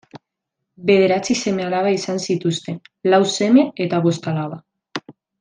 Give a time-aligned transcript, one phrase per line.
[0.89, 2.81] Bederatzi seme-alaba izan zituzten:
[3.15, 4.61] lau seme eta bost alaba.